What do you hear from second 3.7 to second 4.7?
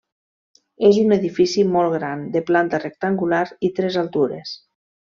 i tres altures.